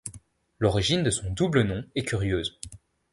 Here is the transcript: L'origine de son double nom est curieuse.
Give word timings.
L'origine 0.57 1.03
de 1.03 1.11
son 1.11 1.29
double 1.29 1.61
nom 1.61 1.83
est 1.93 2.05
curieuse. 2.05 2.59